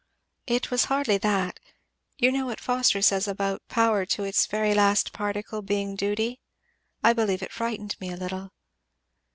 [0.47, 1.59] "It was hardly that.
[2.17, 6.39] You know what Foster says about 'power to its very last particle being duty'
[7.03, 8.51] I believe it frightened me a little."